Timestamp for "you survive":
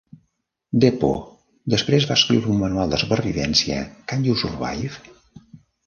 4.31-5.19